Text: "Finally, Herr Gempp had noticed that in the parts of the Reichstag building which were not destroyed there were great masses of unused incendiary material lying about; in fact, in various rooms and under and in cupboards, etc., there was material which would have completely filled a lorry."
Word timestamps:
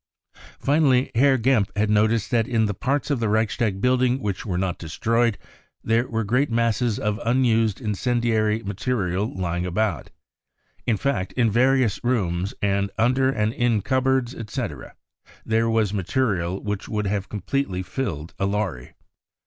"Finally, 0.59 1.11
Herr 1.13 1.37
Gempp 1.37 1.69
had 1.77 1.91
noticed 1.91 2.31
that 2.31 2.47
in 2.47 2.65
the 2.65 2.73
parts 2.73 3.11
of 3.11 3.19
the 3.19 3.29
Reichstag 3.29 3.79
building 3.79 4.19
which 4.19 4.47
were 4.47 4.57
not 4.57 4.79
destroyed 4.79 5.37
there 5.83 6.07
were 6.07 6.23
great 6.23 6.49
masses 6.49 6.97
of 6.97 7.21
unused 7.23 7.79
incendiary 7.79 8.63
material 8.63 9.31
lying 9.31 9.63
about; 9.63 10.09
in 10.87 10.97
fact, 10.97 11.33
in 11.33 11.51
various 11.51 12.03
rooms 12.03 12.55
and 12.63 12.89
under 12.97 13.29
and 13.29 13.53
in 13.53 13.83
cupboards, 13.83 14.33
etc., 14.33 14.95
there 15.45 15.69
was 15.69 15.93
material 15.93 16.59
which 16.63 16.89
would 16.89 17.05
have 17.05 17.29
completely 17.29 17.83
filled 17.83 18.33
a 18.39 18.47
lorry." 18.47 18.93